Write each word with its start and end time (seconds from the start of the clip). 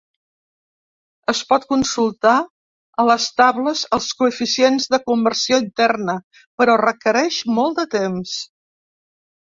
Es 1.33 1.41
pot 1.51 1.67
consultar 1.73 2.33
a 3.03 3.05
les 3.11 3.29
tables 3.43 3.85
els 3.99 4.09
coeficients 4.23 4.91
de 4.95 5.03
conversió 5.13 5.63
interna, 5.69 6.19
però 6.61 6.83
requereix 6.87 7.43
molt 7.61 7.83
de 7.83 7.91
temps. 7.99 8.39